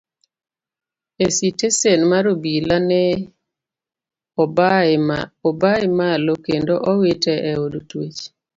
[1.23, 3.03] E sitesen mar obila ne
[5.55, 8.21] obaye malo kendo owite e od twech.